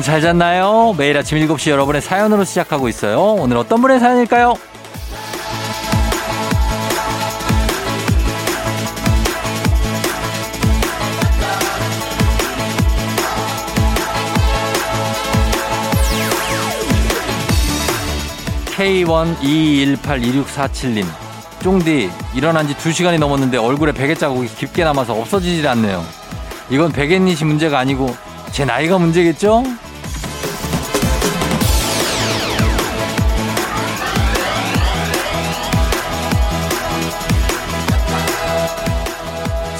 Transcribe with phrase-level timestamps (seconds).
[0.00, 0.94] 여러분 잘 잤나요?
[0.96, 3.20] 매일 아침 7시 여러분의 사연으로 시작하고 있어요.
[3.20, 4.54] 오늘 어떤 분의 사연일까요?
[18.76, 21.04] K122182647님.
[21.62, 26.02] 쫑디, 일어난 지 2시간이 넘었는데 얼굴에 베개 자국이 깊게 남아서 없어지질 않네요.
[26.70, 28.16] 이건 베갯닛이 문제가 아니고
[28.50, 29.62] 제 나이가 문제겠죠?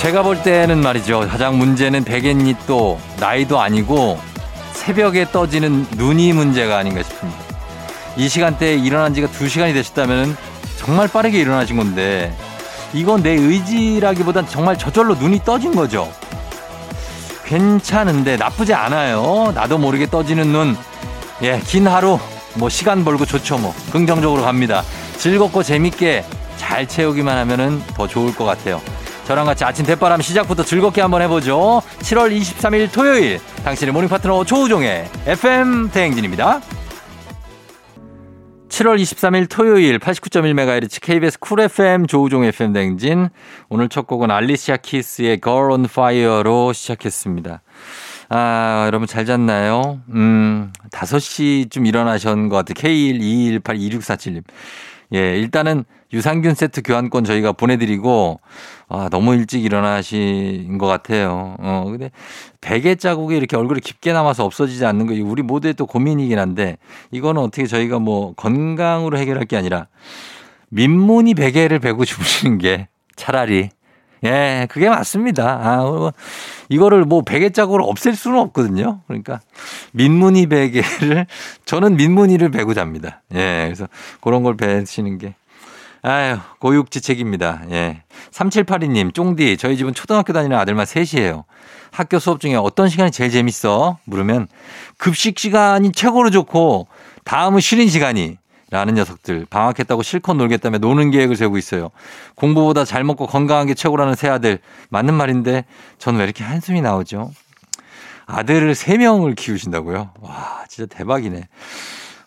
[0.01, 1.29] 제가 볼 때는 말이죠.
[1.29, 4.19] 가장 문제는 베갯닛도 나이도 아니고
[4.73, 7.39] 새벽에 떠지는 눈이 문제가 아닌가 싶습니다.
[8.17, 10.39] 이 시간대에 일어난 지가 2시간이 되셨다면
[10.79, 12.35] 정말 빠르게 일어나신 건데
[12.95, 16.11] 이건 내 의지라기보단 정말 저절로 눈이 떠진 거죠.
[17.45, 19.53] 괜찮은데 나쁘지 않아요.
[19.55, 20.79] 나도 모르게 떠지는 눈.
[21.43, 22.19] 예, 긴 하루
[22.55, 23.75] 뭐 시간 벌고 좋죠 뭐.
[23.93, 24.83] 긍정적으로 갑니다.
[25.19, 26.25] 즐겁고 재밌게
[26.57, 28.81] 잘 채우기만 하면은 더 좋을 것 같아요.
[29.27, 31.83] 저랑 같이 아침 댓바람 시작부터 즐겁게 한번 해보죠.
[32.01, 36.61] 7월 23일 토요일 당신의 morning 파트너 조우종의 FM 대행진입니다.
[38.69, 43.29] 7월 23일 토요일 89.1MHz KBS 쿨 FM 조우종 FM 댕진.
[43.69, 47.63] 오늘 첫 곡은 알리시아 키스의 Girl on Fire로 시작했습니다.
[48.31, 50.01] 아, 여러분 잘 잤나요?
[50.11, 52.75] 음, 5시쯤 일어나신 것 같아요.
[52.75, 54.45] K121826471님.
[55.15, 58.41] 예, 일단은 유산균 세트 교환권 저희가 보내드리고,
[58.93, 61.55] 아, 너무 일찍 일어나신 것 같아요.
[61.61, 62.11] 어, 근데
[62.61, 66.77] 베개 자국이 이렇게 얼굴에 깊게 남아서 없어지지 않는 거, 우리 모두의 또 고민이긴 한데,
[67.13, 69.87] 이거는 어떻게 저희가 뭐 건강으로 해결할 게 아니라,
[70.71, 73.71] 민무늬 베개를 베고 주무시는 게 차라리,
[74.25, 75.61] 예, 그게 맞습니다.
[75.63, 76.13] 아,
[76.69, 79.03] 이거를 뭐 베개 자국으로 없앨 수는 없거든요.
[79.07, 79.41] 그러니까
[79.93, 81.27] 민무늬 베개를,
[81.65, 83.23] 저는 민무늬를 베고 잡니다.
[83.35, 83.87] 예, 그래서
[84.21, 85.37] 그런 걸 베시는 게.
[86.03, 87.63] 아유, 고육지책입니다.
[87.71, 88.03] 예.
[88.31, 91.45] 3782님, 쫑디, 저희 집은 초등학교 다니는 아들만 셋이에요.
[91.91, 93.99] 학교 수업 중에 어떤 시간이 제일 재밌어?
[94.05, 94.49] 물으면
[94.97, 96.89] 급식 시간이 최고로 좋고
[97.25, 98.39] 다음은 쉬는 시간이
[98.71, 101.91] 라는 녀석들 방학했다고 실컷 놀겠다며 노는 계획을 세우고 있어요.
[102.37, 105.65] 공부보다 잘 먹고 건강한 게 최고라는 새 아들 맞는 말인데
[105.99, 107.33] 저는 왜 이렇게 한숨이 나오죠?
[108.27, 110.13] 아들을 세 명을 키우신다고요?
[110.21, 111.49] 와 진짜 대박이네.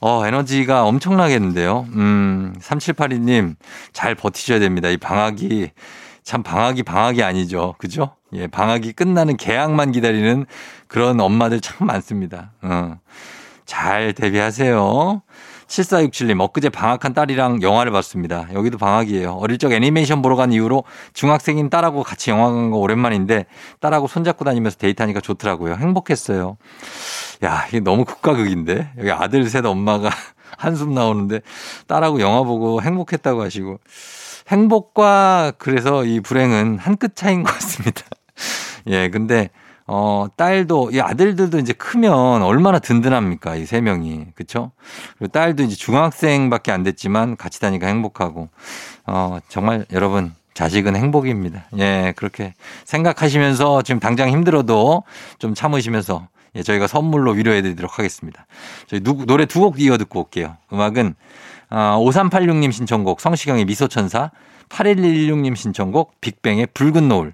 [0.06, 1.88] 어, 에너지가 엄청나겠는데요.
[1.94, 3.56] 음, 3782님,
[3.94, 4.90] 잘 버티셔야 됩니다.
[4.90, 5.70] 이 방학이,
[6.24, 7.76] 참 방학이 방학이 아니죠.
[7.78, 8.14] 그죠?
[8.34, 10.46] 예, 방학이 끝나는 개학만 기다리는
[10.90, 12.52] 그런 엄마들 참 많습니다.
[12.62, 12.98] 어,
[13.66, 15.22] 잘 대비하세요.
[15.68, 18.48] 7467님, 엊그제 방학한 딸이랑 영화를 봤습니다.
[18.54, 19.34] 여기도 방학이에요.
[19.34, 23.46] 어릴 적 애니메이션 보러 간 이후로 중학생인 딸하고 같이 영화 간 거 오랜만인데
[23.80, 25.76] 딸하고 손잡고 다니면서 데이트하니까 좋더라고요.
[25.76, 26.58] 행복했어요.
[27.44, 28.92] 야, 이게 너무 극과극인데?
[29.00, 30.10] 여기 아들 셋 엄마가
[30.58, 31.42] 한숨 나오는데
[31.88, 33.80] 딸하고 영화 보고 행복했다고 하시고.
[34.48, 38.02] 행복과 그래서 이 불행은 한 끗 차이인 것 같습니다.
[38.88, 39.50] 예, 근데
[39.86, 43.56] 어, 딸도, 이 아들들도 이제 크면 얼마나 든든합니까?
[43.56, 44.28] 이 세 명이.
[44.36, 44.72] 그쵸?
[45.18, 48.50] 그리고 딸도 이제 중학생밖에 안 됐지만 같이 다니까 행복하고.
[49.08, 51.66] 어, 정말 여러분, 자식은 행복입니다.
[51.80, 52.54] 예, 그렇게
[52.86, 55.04] 생각하시면서 지금 당장 힘들어도
[55.40, 58.46] 좀 참으시면서 예, 저희가 선물로 위로해 드리도록 하겠습니다.
[58.88, 60.58] 저희 누, 노래 두 곡 이어 듣고 올게요.
[60.72, 61.16] 음악은
[61.72, 64.30] 어, 5386님 신청곡 성시경의 미소천사
[64.70, 67.34] 8116님 신청곡 빅뱅의 붉은 노을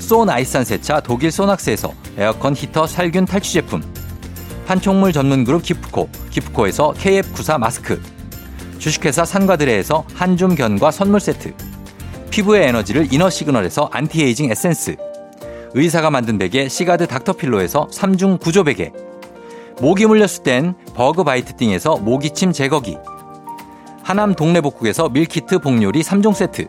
[0.00, 3.82] 소 나이산 세차 독일 소낙스에서 에어컨 히터 살균 탈취 제품
[4.66, 8.02] 판촉물 전문 그룹 기프코 기프코에서 KF94 마스크
[8.78, 11.54] 주식회사 산과들에에서 한줌 견과 선물 세트
[12.30, 14.96] 피부의 에너지를 이너 시그널에서 안티에이징 에센스
[15.74, 18.90] 의사가 만든 베개 시가드 닥터필로에서 3중 구조 베개
[19.80, 22.98] 모기 물렸을 땐 버그바이트 띵에서 모기침 제거기.
[24.02, 26.68] 하남 동네복국에서 밀키트 복요리 3종 세트.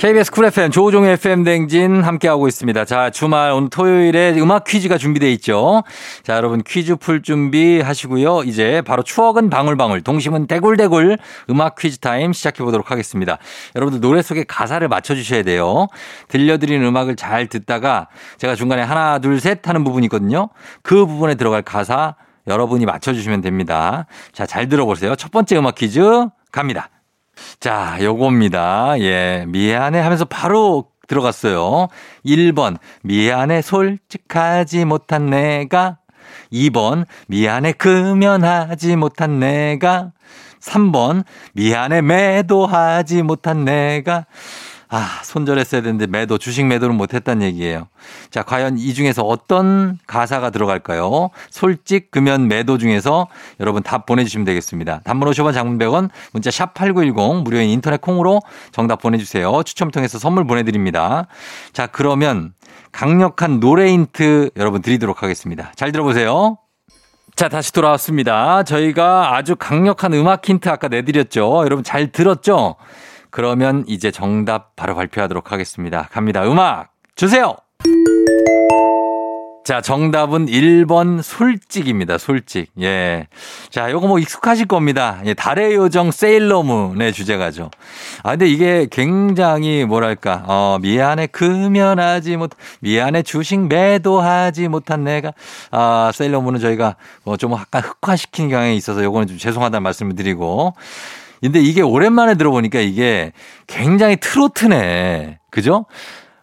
[0.00, 2.86] KBS Cool FM 조우종의 FM 댕진 함께하고 있습니다.
[2.86, 5.82] 자, 주말 오늘 토요일에 음악 퀴즈가 준비되어 있죠.
[6.22, 8.44] 자, 여러분 퀴즈 풀 준비 하시고요.
[8.44, 11.18] 이제 바로 추억은 방울방울, 동심은 대굴대굴
[11.50, 13.36] 음악 퀴즈 타임 시작해 보도록 하겠습니다.
[13.76, 15.86] 여러분들 노래 속에 가사를 맞춰 주셔야 돼요.
[16.28, 18.08] 들려드리는 음악을 잘 듣다가
[18.38, 20.48] 제가 중간에 하나, 둘, 셋 하는 부분이 있거든요.
[20.80, 22.14] 그 부분에 들어갈 가사
[22.46, 24.06] 여러분이 맞춰 주시면 됩니다.
[24.32, 25.14] 자, 잘 들어보세요.
[25.14, 26.00] 첫 번째 음악 퀴즈
[26.50, 26.88] 갑니다.
[27.58, 29.00] 자, 요겁니다.
[29.00, 31.88] 예, 미안해 하면서 바로 들어갔어요.
[32.24, 35.98] 1번, 미안해 솔직하지 못한 내가.
[36.52, 40.12] 2번, 미안해 금연하지 못한 내가.
[40.60, 44.26] 3번, 미안해 매도하지 못한 내가.
[44.92, 47.86] 아, 손절했어야 되는데 매도, 주식 매도를 못했다는 얘기예요.
[48.30, 51.30] 자, 과연 이 중에서 어떤 가사가 들어갈까요?
[51.48, 53.28] 솔직, 금연, 매도 중에서
[53.60, 55.02] 여러분 답 보내주시면 되겠습니다.
[55.04, 58.40] 단문 50원, 장문 100원, 문자 샵 8910, 무료인 인터넷 콩으로
[58.72, 59.62] 정답 보내주세요.
[59.62, 61.28] 추첨 통해서 선물 보내드립니다.
[61.72, 62.52] 자, 그러면
[62.90, 65.70] 강력한 노래 힌트 여러분 드리도록 하겠습니다.
[65.76, 66.58] 잘 들어보세요.
[67.36, 68.64] 자, 다시 돌아왔습니다.
[68.64, 71.62] 저희가 아주 강력한 음악 힌트 아까 내드렸죠.
[71.64, 72.74] 여러분 잘 들었죠?
[73.30, 76.08] 그러면 이제 정답 바로 발표하도록 하겠습니다.
[76.10, 76.44] 갑니다.
[76.44, 77.56] 음악 주세요!
[79.62, 82.18] 자, 정답은 1번 솔직입니다.
[82.18, 82.70] 솔직.
[82.80, 83.28] 예.
[83.68, 85.20] 자, 요거 뭐 익숙하실 겁니다.
[85.26, 87.70] 예, 달의 요정 세일러문의 주제가죠.
[88.24, 92.50] 아, 근데 이게 굉장히 뭐랄까, 어, 미안해 금연하지 못,
[92.80, 95.32] 미안해 주식 매도하지 못한 내가,
[95.70, 100.74] 아, 세일러문은 저희가 뭐 좀 약간 흑화시킨 경향이 있어서 요거는 좀 죄송하다는 말씀을 드리고,
[101.40, 103.32] 근데 이게 오랜만에 들어보니까 이게
[103.66, 105.38] 굉장히 트로트네.
[105.50, 105.86] 그죠?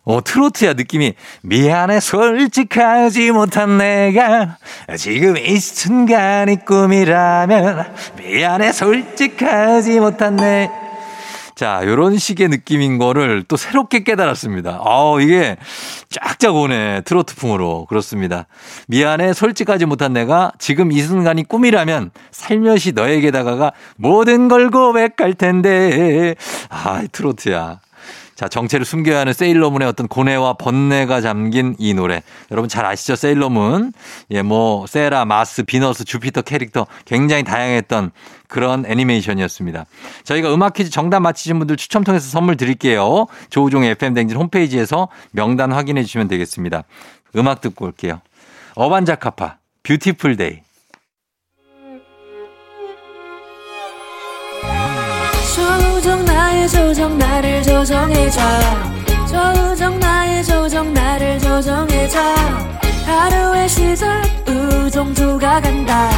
[0.03, 1.15] 어, 트로트야, 느낌이.
[1.41, 4.57] 미안해, 솔직하지 못한 내가
[4.97, 10.69] 지금 이 순간이 꿈이라면 미안해, 솔직하지 못한 내
[11.57, 14.79] 자, 요런 식의 느낌인 거를 또 새롭게 깨달았습니다.
[14.79, 15.57] 아 이게
[16.07, 17.01] 쫙쫙 오네.
[17.01, 17.87] 트로트풍으로.
[17.89, 18.45] 그렇습니다.
[18.87, 26.35] 미안해, 솔직하지 못한 내가 지금 이 순간이 꿈이라면 살며시 너에게 다가가 모든 걸 고백할 텐데.
[26.69, 27.79] 아, 트로트야.
[28.37, 32.21] 자, 정체를 숨겨야 하는 세일러문의 어떤 고뇌와 번뇌가 잠긴 이 노래.
[32.51, 33.15] 여러분 잘 아시죠?
[33.15, 33.93] 세일러문.
[34.29, 38.11] 예, 뭐, 세라, 마스, 비너스, 주피터 캐릭터 굉장히 다양했던
[38.47, 39.85] 그런 애니메이션이었습니다.
[40.23, 43.25] 저희가 음악 퀴즈 정답 맞히신 분들 추첨 통해서 선물 드릴게요.
[43.49, 46.83] 조우종의 FM댕진 홈페이지에서 명단 확인해 주시면 되겠습니다.
[47.37, 48.21] 음악 듣고 올게요.
[48.75, 50.59] 어반자카파, Beautiful Day.
[55.55, 56.23] 조종
[56.67, 58.41] 나의 조종 나를 조종해줘
[59.27, 62.19] 조종 나의 조종 나를 조종해줘
[63.05, 66.09] 하루의 시절 우종조가 간다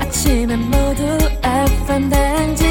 [0.00, 1.02] 아침엔 모두
[1.42, 2.68] FM 댕진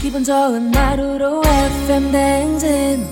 [0.00, 3.06] 기분 좋은 하루로 FM 댕진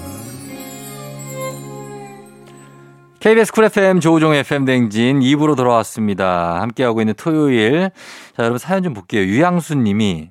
[3.19, 6.61] KBS Cool FM 조우종 FM 댕진 2부로 돌아왔습니다.
[6.61, 7.91] 함께하고 있는 토요일.
[8.37, 9.23] 자, 여러분 사연 좀 볼게요.
[9.23, 10.31] 유양수 님이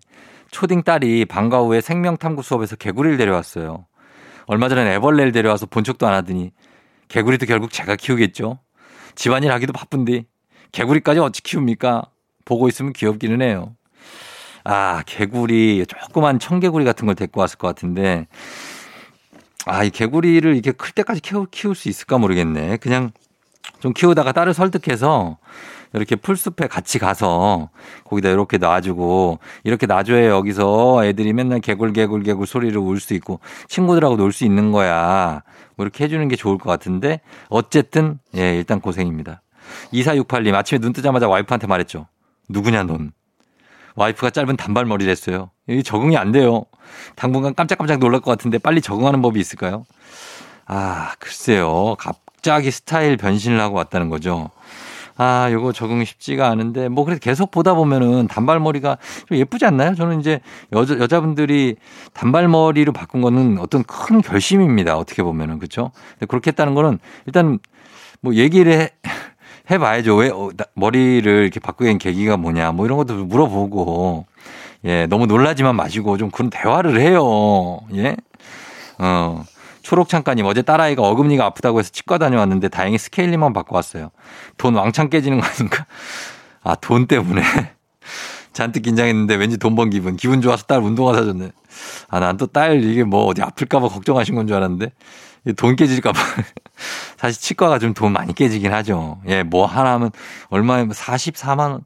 [0.51, 3.85] 초딩 딸이 방과 후에 생명탐구 수업에서 개구리를 데려왔어요.
[4.45, 6.51] 얼마 전에 애벌레를 데려와서 본 척도 안 하더니
[7.07, 8.59] 개구리도 결국 제가 키우겠죠.
[9.15, 10.25] 집안일 하기도 바쁜데
[10.71, 12.03] 개구리까지 어찌 키웁니까?
[12.45, 13.75] 보고 있으면 귀엽기는 해요.
[14.63, 18.27] 아, 개구리, 조그만 청개구리 같은 걸 데리고 왔을 것 같은데,
[19.65, 22.77] 아, 이 개구리를 이렇게 클 때까지 키울, 키울 수 있을까 모르겠네.
[22.77, 23.11] 그냥
[23.79, 25.37] 좀 키우다가 딸을 설득해서
[25.93, 27.69] 이렇게 풀숲에 같이 가서
[28.05, 33.39] 거기다 이렇게 놔주고 이렇게 놔줘야 여기서 애들이 맨날 개굴 개굴 개굴 소리를 울 수 있고
[33.67, 35.43] 친구들하고 놀 수 있는 거야.
[35.75, 39.41] 뭐 이렇게 해주는 게 좋을 것 같은데 어쨌든 예 일단 고생입니다.
[39.93, 42.07] 2468님 아침에 눈 뜨자마자 와이프한테 말했죠.
[42.49, 43.11] 누구냐 넌.
[43.95, 45.51] 와이프가 짧은 단발머리를 했어요.
[45.67, 46.63] 이게 적응이 안 돼요.
[47.15, 49.85] 당분간 깜짝깜짝 놀랄 것 같은데 빨리 적응하는 법이 있을까요?
[50.65, 51.95] 아, 글쎄요.
[51.99, 54.49] 갑자기 스타일 변신을 하고 왔다는 거죠.
[55.17, 59.95] 아, 요거 적응이 쉽지가 않은데 뭐 그래도 계속 보다 보면은 단발머리가 좀 예쁘지 않나요?
[59.95, 60.39] 저는 이제
[60.73, 61.75] 여자 여자분들이
[62.13, 64.97] 단발머리로 바꾼 거는 어떤 큰 결심입니다.
[64.97, 65.91] 어떻게 보면은 그렇죠?
[66.27, 67.59] 그렇게 했다는 거는 일단
[68.21, 68.89] 뭐 얘기를 해,
[69.69, 70.15] 해봐야죠.
[70.15, 72.71] 왜 어, 나, 머리를 이렇게 바꾸게 된 계기가 뭐냐.
[72.71, 74.25] 뭐 이런 것도 물어보고.
[74.83, 77.81] 예, 너무 놀라지만 마시고 좀 그런 대화를 해요.
[77.95, 78.15] 예?
[78.97, 79.43] 어.
[79.83, 84.11] 초록창가님 어제 딸아이가 어금니가 아프다고 해서 치과 다녀왔는데 다행히 스케일링만 받고 왔어요.
[84.57, 85.85] 돈 왕창 깨지는 거 아닌가?
[86.63, 87.41] 아, 돈 때문에.
[88.53, 90.15] 잔뜩 긴장했는데 왠지 돈 번 기분.
[90.17, 91.51] 기분 좋아서 딸 운동화 사줬네.
[92.09, 94.91] 아, 난 또 딸 이게 뭐 어디 아플까봐 걱정하신 건 줄 알았는데.
[95.57, 96.19] 돈 깨질까봐.
[97.17, 99.19] 사실 치과가 좀 돈 많이 깨지긴 하죠.
[99.27, 100.11] 예, 뭐 하나 하면
[100.49, 101.81] 얼마에 44만원.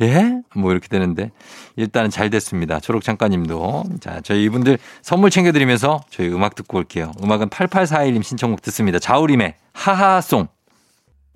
[0.00, 0.40] 예?
[0.54, 1.30] 뭐 이렇게 되는데.
[1.76, 2.80] 일단은 잘 됐습니다.
[2.80, 3.84] 초록창가님도.
[4.00, 7.12] 자, 저희 이분들 선물 챙겨드리면서 저희 음악 듣고 올게요.
[7.22, 8.98] 음악은 8841님 신청곡 듣습니다.
[8.98, 10.48] 자우림의 하하송.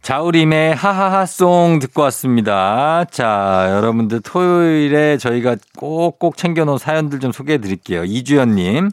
[0.00, 3.04] 자우림의 하하하송 듣고 왔습니다.
[3.10, 8.04] 자, 여러분들 토요일에 저희가 꼭꼭 챙겨놓은 사연들 좀 소개해 드릴게요.
[8.04, 8.90] 이주연님,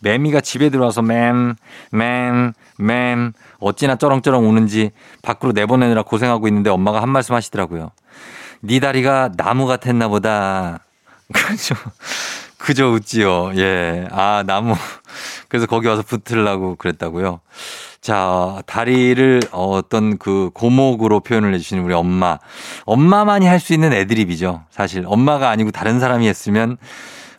[0.00, 1.54] 매미가 집에 들어와서 맴,
[1.92, 4.90] 맴, 맴, 어찌나 쩌렁쩌렁 우는지
[5.22, 7.92] 밖으로 내보내느라 고생하고 있는데 엄마가 한 말씀 하시더라고요.
[8.60, 10.80] 네 다리가 나무 같았나 보다.
[11.32, 11.74] 그죠.
[12.58, 13.52] 그저 웃지요.
[13.56, 14.08] 예.
[14.10, 14.74] 아, 나무.
[15.48, 17.40] 그래서 거기 와서 붙으려고 그랬다고요.
[18.00, 22.38] 자, 다리를 어떤 그 고목으로 표현을 해주시는 우리 엄마.
[22.84, 24.64] 엄마만이 할 수 있는 애드립이죠.
[24.70, 26.78] 사실 엄마가 아니고 다른 사람이 했으면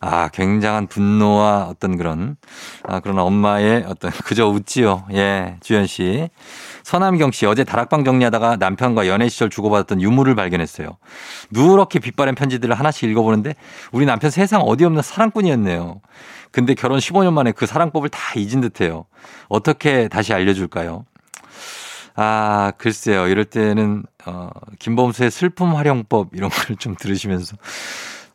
[0.01, 2.38] 아, 굉장한 분노와 어떤 그런,
[2.84, 5.06] 아, 그런 엄마의 어떤, 그저 웃지요.
[5.13, 6.29] 예, 주현 씨.
[6.84, 10.98] 서남경 씨, 어제 다락방 정리하다가 남편과 연애 시절 주고받았던 유물을 발견했어요.
[11.51, 13.56] 누렇게 빛바랜 편지들을 하나씩 읽어보는데
[13.91, 16.01] 우리 남편 세상 어디 없는 사랑꾼이었네요.
[16.51, 19.06] 근데 결혼 15년 만에 그 사랑법을 다 잊은 듯 해요.
[19.50, 21.06] 어떻게 다시 알려줄까요?
[22.15, 23.27] 아, 글쎄요.
[23.27, 27.56] 이럴 때는, 어, 김범수의 슬픔 활용법 이런 걸 좀 들으시면서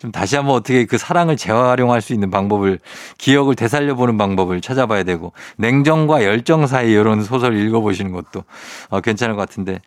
[0.04, 2.78] 좀 다시 한번 어떻게 그 사랑을 재활용할 수 있는 방법을
[3.16, 8.44] 기억을 되살려 보는 방법을 찾아봐야 되고 냉정과 열정 사이 이런 소설 읽어보시는 것도
[8.90, 9.80] 어, 괜찮을 것 같은데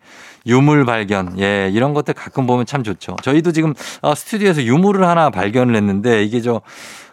[0.44, 3.14] 유물 발견 예 이런 것들 가끔 보면 참 좋죠.
[3.22, 6.62] 저희도 지금 어, 스튜디오에서 유물을 하나 발견을 했는데 이게 저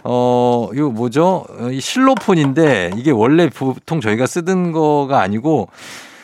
[0.04, 1.46] 어, 이거 뭐죠?
[1.72, 5.70] 이 실로폰인데 이게 원래 보통 저희가 쓰던 거가 아니고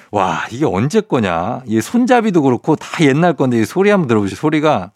[0.10, 1.62] 와, 이게 언제 거냐?
[1.68, 4.36] 이 손잡이도 그렇고 다 옛날 건데 이 소리 한번 들어보시죠.
[4.36, 4.92] 소리가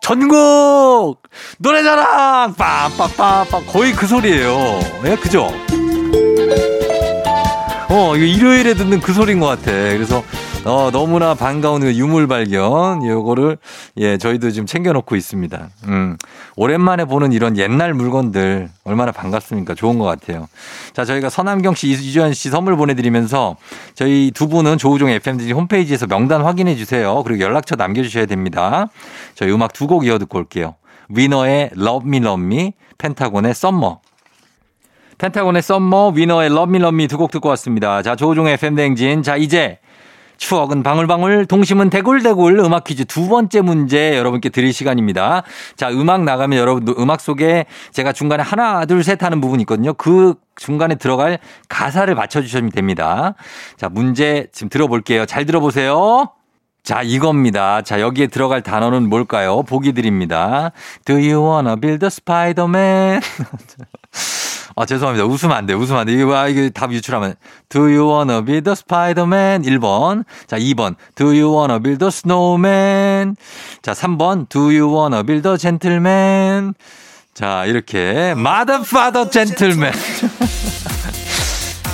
[0.00, 1.18] 전국
[1.58, 4.80] 노래자랑 빰빰빰빰 거의 그 소리예요.
[5.04, 5.50] 예, 그죠?
[7.88, 9.70] 어, 이거 일요일에 듣는 그 소리인 것 같아.
[9.70, 10.22] 그래서
[10.66, 13.56] 어, 너무나 반가운 그 유물 발견, 요거를,
[13.96, 15.70] 예, 저희도 지금 챙겨놓고 있습니다.
[15.86, 16.18] 음,
[16.54, 19.74] 오랜만에 보는 이런 옛날 물건들, 얼마나 반갑습니까?
[19.74, 20.48] 좋은 것 같아요.
[20.92, 23.56] 자, 저희가 서남경 씨, 이주연 씨 선물 보내드리면서
[23.94, 27.22] 저희 두 분은 조우종 FMD 홈페이지에서 명단 확인해 주세요.
[27.24, 28.88] 그리고 연락처 남겨주셔야 됩니다.
[29.34, 30.74] 저희 음악 두 곡 이어 듣고 올게요.
[31.08, 34.00] 위너의 Love Me Love Me, 펜타곤의 Summer.
[35.16, 38.02] 펜타곤의 Summer, 위너의 Love Me Love Me 두 곡 듣고 왔습니다.
[38.02, 39.22] 자, 조우종의 FM 댕진.
[39.22, 39.78] 자, 이제
[40.40, 45.42] 추억은 방울방울, 동심은 대굴대굴 음악 퀴즈 두 번째 문제 여러분께 드릴 시간입니다.
[45.76, 49.92] 자, 음악 나가면 여러분 음악 속에 제가 중간에 하나, 둘, 셋 하는 부분이 있거든요.
[49.92, 53.34] 그 중간에 들어갈 가사를 맞춰주시면 됩니다.
[53.76, 55.26] 자, 문제 지금 들어볼게요.
[55.26, 56.30] 잘 들어보세요.
[56.82, 57.82] 자, 이겁니다.
[57.82, 59.62] 자, 여기에 들어갈 단어는 뭘까요?
[59.62, 60.72] 보기 드립니다.
[61.04, 63.20] Do you wanna build a Spider-Man?
[64.80, 65.26] 아, 죄송합니다.
[65.26, 65.74] 웃으면 안 돼.
[65.74, 66.14] 웃으면 안 돼.
[66.14, 67.34] 이거, 아, 이게 답 유출하면.
[67.68, 69.60] Do you wanna be the Spider-Man?
[69.62, 70.24] 1번.
[70.46, 70.94] 자, 2번.
[71.16, 73.36] Do you wanna build a snowman?
[73.82, 74.48] 자, 3번.
[74.48, 76.72] Do you wanna build a gentleman?
[77.34, 78.32] 자, 이렇게.
[78.34, 79.92] Mother, father, gentleman.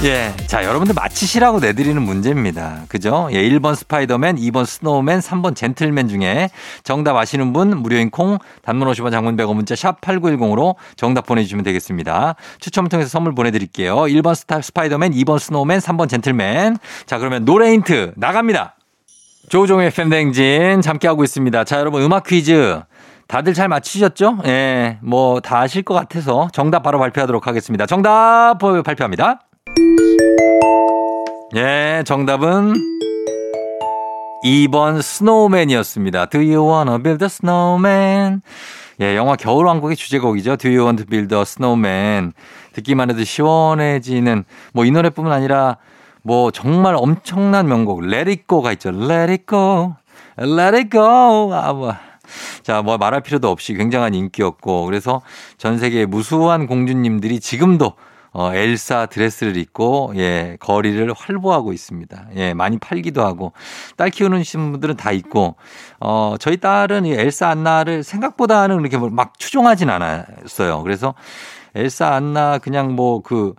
[0.05, 0.35] 예.
[0.47, 2.83] 자, 여러분들 맞히시라고 내드리는 문제입니다.
[2.89, 3.29] 그죠?
[3.33, 3.43] 예.
[3.49, 6.51] 1번 스파이더맨, 2번 스노우맨, 3번 젠틀맨 중에
[6.85, 12.35] 정답 아시는 분 무료인 콩, 단문 50원 장문 100원 문자 샵 8910으로 정답 보내주시면 되겠습니다.
[12.61, 13.97] 추첨을 통해서 선물 보내드릴게요.
[13.97, 16.77] 1번 스타, 스파이더맨, 2번 snowman, 3번 젠틀맨.
[17.07, 18.77] 자, 그러면 노래 힌트 나갑니다.
[19.49, 21.65] 조우종의 FM 댕진 함께하고 있습니다.
[21.65, 22.81] 자, 여러분 음악 퀴즈.
[23.29, 24.39] 다들 잘 맞히셨죠?
[24.47, 27.85] 예, 뭐 다 아실 것 같아서 정답 바로 발표하도록 하겠습니다.
[27.87, 29.41] 정답 발표합니다.
[31.55, 32.75] 예, 정답은
[34.43, 36.27] 2번 스노우맨이었습니다.
[36.27, 38.43] Do you wanna build a snowman?
[39.01, 40.57] 예, 영화 겨울왕국의 주제곡이죠.
[40.57, 42.33] Do you want to build a snowman?
[42.73, 45.77] 듣기만 해도 시원해지는 뭐 이 노래뿐만 아니라
[46.23, 48.89] 뭐 정말 엄청난 명곡 Let It Go가 있죠.
[48.89, 49.95] Let It Go,
[50.39, 51.53] Let It Go.
[51.55, 51.95] 아, 뭐.
[52.65, 55.23] 자, 뭐 말할 필요도 없이 굉장한 인기였고 그래서
[55.59, 57.93] 전 세계의 무수한 공주님들이 지금도
[58.39, 62.27] 어, 엘사 드레스를 입고, 예, 거리를 활보하고 있습니다.
[62.37, 63.53] 예, 많이 팔기도 하고,
[63.97, 65.57] 딸 키우는 분들은 다 있고,
[66.01, 70.83] 어, 저희 딸은 이 엘사 안나를 생각보다는 그렇게 막 추종하진 않았어요.
[70.83, 71.15] 그래서
[71.75, 73.55] 엘사 안나 그냥 뭐 그,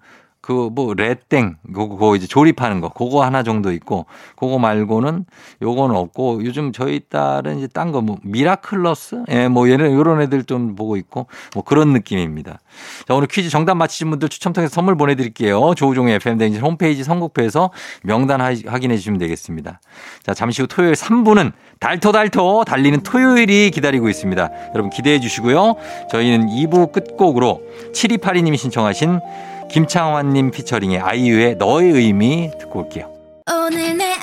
[0.48, 4.06] 그 뭐 레땡 그거, 그거 이제 조립하는 거 그거 하나 정도 있고
[4.38, 5.26] 그거 말고는
[5.62, 10.46] 요거는 없고 요즘 저희 딸은 이제 딴 거 뭐 미라큘러스 예 뭐 얘는 요런 애들
[10.46, 12.60] 좀 보고 있고 뭐 그런 느낌입니다.
[13.08, 15.74] 자 오늘 퀴즈 정답 맞히신 분들 추첨 통해서 선물 보내드릴게요.
[15.76, 17.72] 조우종의 FM 댕진 홈페이지 선곡표에서
[18.04, 19.82] 명단 확인해 주시면 되겠습니다.
[20.24, 21.52] 자 잠시 후 토요일 3부는
[21.82, 24.50] 달토달토 달리는 토요일이 기다리고 있습니다.
[24.76, 25.76] 여러분 기대해 주시고요.
[26.10, 29.20] 저희는 2부 끝곡으로 7282님이 신청하신
[29.70, 33.10] 김창완님 피처링의 아이유의 너의 의미 듣고 올게요.
[33.50, 34.14] 오늘 내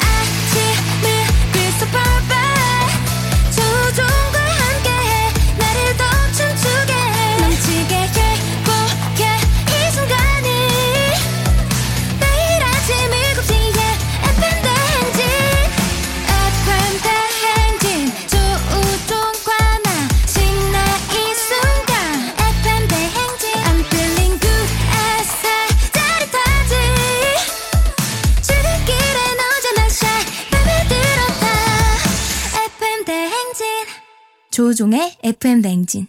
[34.54, 36.06] 조종의 FM 냉진.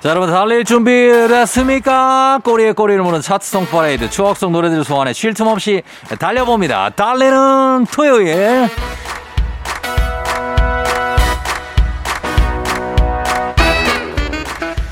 [0.00, 0.90] 자, 여러분, 달릴 준비
[1.28, 2.40] 됐습니까?
[2.42, 5.82] 꼬리에 꼬리를 무는 차트송 퍼레이드, 추억 속 노래들을 소환해 쉴 틈 없이
[6.18, 6.88] 달려봅니다.
[6.96, 8.70] 달리는 토요일.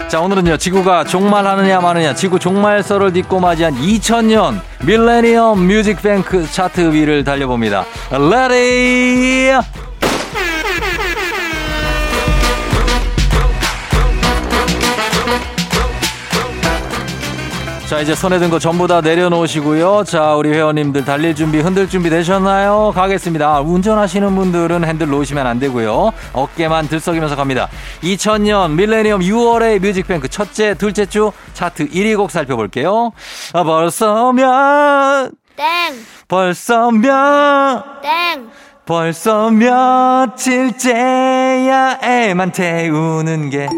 [0.08, 7.84] 자, 오늘은요, 지구가 종말하느냐 마느냐, 지구 종말설을 딛고 맞이한 2000년 밀레니엄 뮤직뱅크 차트 위를 달려봅니다.
[8.12, 9.50] Ready!
[17.88, 20.02] 자, 이제 손에 든 거 전부 다 내려놓으시고요.
[20.04, 22.90] 자, 우리 회원님들 달릴 준비, 흔들 준비 되셨나요?
[22.92, 23.60] 가겠습니다.
[23.60, 26.10] 운전하시는 분들은 핸들 놓으시면 안 되고요.
[26.32, 27.68] 어깨만 들썩이면서 갑니다.
[28.02, 33.12] 2000년 밀레니엄 6월의 뮤직뱅크 첫째, 둘째 주 차트 1위 곡 살펴볼게요.
[33.52, 35.66] 아, 벌써면 땡.
[36.26, 38.48] 벌써면 땡.
[38.84, 40.88] 벌써 며칠째야
[42.02, 43.68] 애만 태우는 게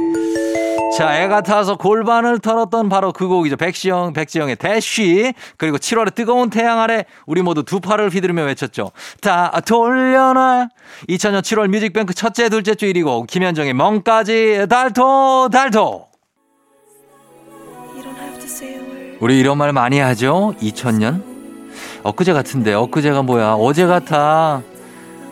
[0.96, 3.56] 자, 애 같아서 골반을 털었던 바로 그 곡이죠.
[3.56, 5.32] 백시영, 백지영의 대쉬.
[5.56, 8.90] 그리고 7월의 뜨거운 태양 아래 우리 모두 두 팔을 휘두르며 외쳤죠.
[9.20, 10.68] 다 돌려놔.
[11.08, 13.26] 2000년 7월 뮤직뱅크 첫째, 둘째 주 1위 곡.
[13.26, 16.08] 김현정의 멍까지 달토, 달토.
[19.20, 20.54] 우리 이런 말 많이 하죠?
[20.60, 21.22] 2000년?
[22.02, 23.54] 엊그제 같은데, 엊그제가 뭐야?
[23.54, 24.62] 어제 같아.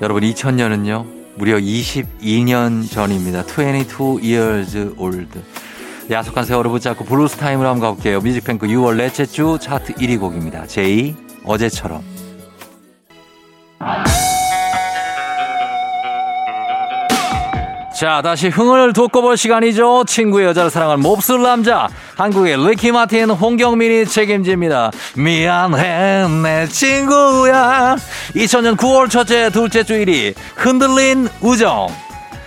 [0.03, 1.16] 여러분, 2000년은요?
[1.37, 3.43] 무려 22년 전입니다.
[3.43, 5.41] 22 years old.
[6.11, 8.21] 야속한 세월을 붙잡고 블루스 타임을 한번 가볼게요.
[8.21, 10.67] 뮤직뱅크 6월 넷째 주 차트 1위 곡입니다.
[10.67, 12.03] 제이 어제처럼.
[17.97, 20.05] 자, 다시 흥을 돋궈볼 시간이죠.
[20.05, 21.89] 친구의 여자를 사랑하는 몹쓸 남자.
[22.17, 24.91] 한국의 리키 마틴 홍경민이 책임집니다.
[25.17, 27.97] 미안해, 내 친구야.
[28.35, 30.35] 2000년 9월 첫째, 둘째 주 1위.
[30.57, 31.89] 흔들린 우정.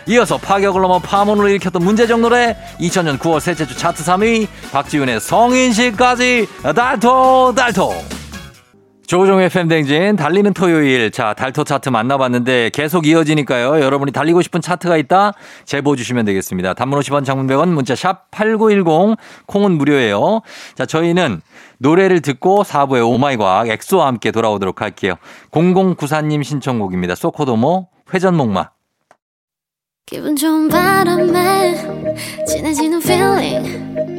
[0.07, 6.47] 이어서 파격을 넘어 파문을 일으켰던 문제적 노래 2000년 9월 셋째 주 차트 3위 박지윤의 성인식까지
[6.75, 7.93] 달토 달토
[9.09, 11.09] 조종의 팬댕진 달리는 토요일.
[11.09, 13.81] 자 달토 차트 만나봤는데 계속 이어지니까요.
[13.81, 15.33] 여러분이 달리고 싶은 차트가 있다?
[15.65, 16.75] 제보 주시면 되겠습니다.
[16.75, 19.17] 단문 50원 장문 100원 문자 샵 8910
[19.47, 20.41] 콩은 무료예요.
[20.75, 21.41] 자 저희는
[21.79, 25.15] 노래를 듣고 4부의 오마이과학 엑소와 함께 돌아오도록 할게요.
[25.49, 27.15] 0094님 신청곡입니다.
[27.15, 28.69] 소코도모 회전목마.
[30.05, 31.73] 기분 좋은 바람에
[32.45, 34.18] 진해지는 feeling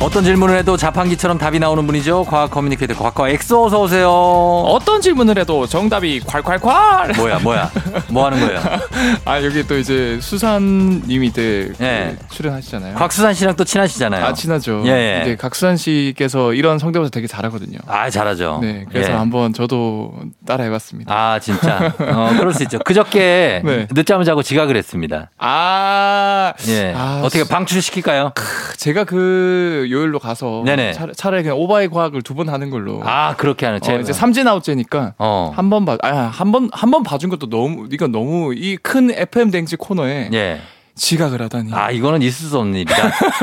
[0.00, 2.24] 어떤 질문을 해도 자판기처럼 답이 나오는 분이죠.
[2.24, 4.08] 과학 communicator 과학과 엑소 어서 오세요.
[4.08, 7.16] 어떤 질문을 해도 정답이 콸콸콸.
[7.16, 7.70] 뭐야 뭐야
[8.08, 8.60] 뭐 하는 거예요?
[9.26, 12.16] 아 여기 또 이제 수산님이 때 예.
[12.16, 12.94] 그 출연하시잖아요.
[12.94, 14.24] 곽수산 씨랑 또 친하시잖아요.
[14.24, 14.84] 아 친하죠.
[14.86, 15.20] 예, 예.
[15.22, 17.78] 이제 곽수산 씨께서 이런 성대모사 되게 잘하거든요.
[17.88, 18.60] 아, 잘하죠.
[18.62, 19.14] 네, 그래서 예.
[19.14, 20.12] 한번 저도
[20.46, 21.12] 따라해봤습니다.
[21.12, 22.78] 아 진짜 어 그럴 수 있죠.
[22.78, 23.88] 그저께 네.
[23.90, 25.30] 늦잠을 자고 지각을 했습니다.
[25.38, 28.32] 아, 예 아, 어떻게 방출 시킬까요?
[28.76, 30.92] 제가 그 요일로 가서 네네.
[30.92, 33.00] 차, 차라리 그냥 오바의 과학을 두 번 하는 걸로.
[33.04, 35.52] 아 그렇게 하는 어, 제 이제 삼진 아웃제니까 어.
[35.56, 39.76] 한번 봐, 아한 번 한 번 봐준 것도 너무 이건 너무 이 큰 FM 댕지
[39.76, 40.60] 코너에 예.
[40.94, 41.72] 지각을 하다니.
[41.74, 42.94] 아 이거는 있을 수 없는 일이다.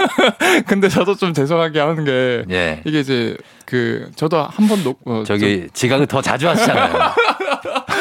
[0.68, 2.82] 근데 저도 좀 죄송하게 하는 게 예.
[2.86, 5.00] 이게 이제 그 저도 한번 녹.
[5.06, 6.94] 어, 저기 지각을 더 자주 하시잖아요.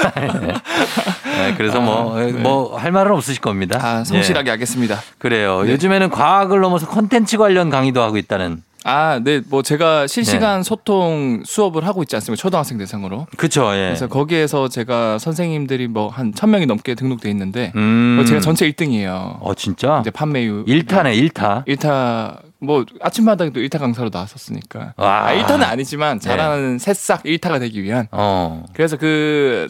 [1.37, 2.33] 네, 그래서 뭐 아, 네.
[2.33, 3.79] 뭐할 말은 없으실 겁니다.
[3.79, 4.95] 좀- 아 성실하게 하겠습니다.
[4.97, 5.63] 예, 그래요.
[5.63, 5.73] 네.
[5.73, 8.63] 요즘에는 과학을 넘어서 콘텐츠 관련 강의도 하고 있다는.
[8.87, 10.63] 아, 네, 뭐 제가 실시간 네.
[10.63, 12.39] 소통 수업을 하고 있지 않습니까?
[12.39, 13.27] 초등학생 대상으로.
[13.39, 13.71] 그쵸.
[13.73, 13.87] 예.
[13.87, 18.17] 그래서 거기에서 제가 선생님들이 뭐 한 천 명이 넘게 등록돼 있는데 음.
[18.17, 19.39] 뭐 제가 전체 1등이에요.
[19.41, 20.01] 어 진짜.
[20.03, 21.65] 이제 판매율 1타네 1타.
[21.67, 24.95] 1타 뭐 아침마당도 1타 강사로 나왔었으니까.
[24.97, 25.29] 와.
[25.29, 28.65] 아, 1타는 아니지만 잘하는 새싹 1타가 되기 위한 어.
[28.73, 29.67] 그래서 그,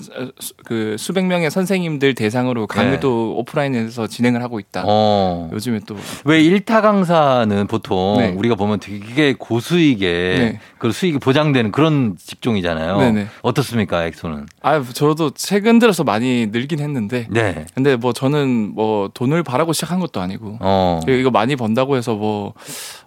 [0.65, 4.83] 그 수백 명의 선생님들 대상으로 강의도 오프라인에서 진행을 하고 있다.
[4.83, 4.87] 네.
[4.89, 5.51] 어.
[5.53, 8.29] 요즘에 또 왜 1타 강사는 보통 네.
[8.37, 10.07] 우리가 보면 되게 고수익에
[10.39, 10.61] 네.
[10.79, 12.99] 그 수익이 보장되는 그런 직종이잖아요.
[12.99, 13.27] 네네.
[13.43, 14.47] 어떻습니까, 엑소는?
[14.63, 17.67] 아 저도 최근 들어서 많이 늘긴 했는데 네.
[17.75, 21.01] 근데 뭐 저는 뭐 돈을 바라고 시작한 것도 아니고 어.
[21.09, 22.55] 이거 많이 번다고 해서 뭐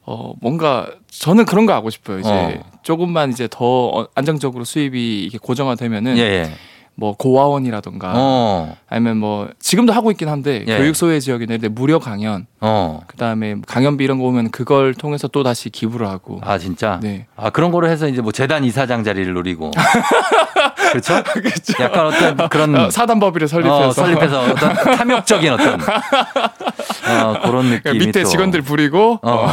[0.05, 2.19] 어, 뭔가 저는 그런 거 하고 싶어요.
[2.19, 2.63] 이제 어.
[2.83, 6.51] 조금만 이제 더 어- 안정적으로 수입이 이게 고정화되면은 예, 예.
[6.99, 8.75] 뭐 고아원이라던가 어.
[8.89, 10.77] 아니면 뭐 지금도 하고 있긴 한데 예.
[10.77, 13.01] 교육 소외 지역에 내릴 때 무료 강연 어.
[13.05, 16.99] 그다음에 강연비 이런 거 오면 그걸 통해서 또 다시 기부를 하고 아, 진짜?
[17.03, 17.27] 네.
[17.35, 19.71] 아, 그런 거로 해서 이제 뭐 재단 이사장 자리를 노리고.
[20.91, 21.23] 그렇죠?
[21.33, 21.83] 그렇죠.
[21.83, 28.05] 약간 어떤 그런 어, 사단법인을 설립해서 어, 설립해서 어떤 탐욕적인 어떤 어, 그런 느낌이 그러니까
[28.05, 28.29] 밑에 또.
[28.29, 29.47] 직원들 부리고 어.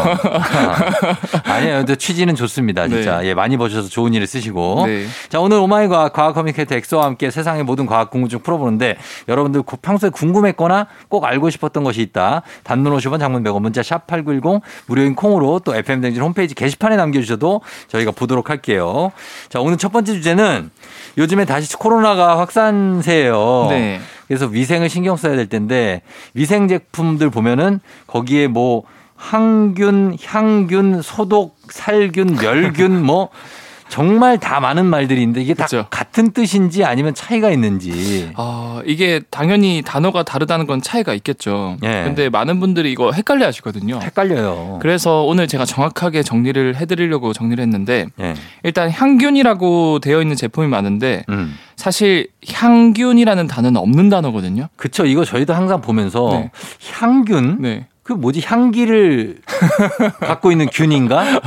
[1.45, 1.79] 아니에요.
[1.79, 2.89] 근데 취지는 좋습니다.
[2.89, 3.21] 진짜.
[3.21, 3.29] 네.
[3.29, 4.85] 예, 많이 버셔서 좋은 일에 쓰시고.
[4.87, 5.07] 네.
[5.29, 8.97] 자, 오늘 Oh My 과학 과학 communicator 엑소와 함께 세상의 모든 과학 궁금증 풀어보는데
[9.29, 12.43] 여러분들 고- 평소에 궁금했거나 꼭 알고 싶었던 것이 있다.
[12.65, 18.11] 단문 50원 장문 100원 문자 샵 8910 무료인 콩으로 또 FM댕진 홈페이지 게시판에 남겨주셔도 저희가
[18.13, 19.13] 보도록 할게요.
[19.49, 20.71] 자, 오늘 첫 번째 주제는
[21.19, 23.67] 요 즘에 다시 코로나가 확산세예요.
[23.71, 24.01] 네.
[24.27, 28.85] 그래서 위생을 신경 써야 될 텐데 위생 제품들 보면은 거기에 뭐
[29.17, 33.31] 항균, 향균, 소독, 살균, 멸균 뭐
[33.95, 35.87] 정말 다 많은 말들이 있는데 이게 다 그쵸.
[35.89, 38.29] 같은 뜻인지 아니면 차이가 있는지.
[38.35, 41.77] 아, 이게 당연히 단어가 다르다는 건 차이가 있겠죠.
[41.85, 42.03] 예.
[42.03, 44.01] 근데 많은 분들이 이거 헷갈려 하시거든요.
[44.03, 44.81] 헷갈려요.
[44.83, 48.35] 그래서 오늘 제가 정확하게 정리를 해드리려고 정리를 했는데 예.
[48.65, 51.55] 일단 향균이라고 되어 있는 제품이 많은데 음.
[51.77, 54.71] 사실 향균이라는 단어는 없는 단어거든요.
[54.75, 55.07] 그쵸.
[55.07, 56.51] 이거 저희도 항상 보면서 네.
[56.91, 57.59] 향균?
[57.61, 57.87] 네.
[58.05, 58.43] 그 뭐지?
[58.45, 59.39] 향기를
[60.21, 61.41] 갖고 있는 균인가?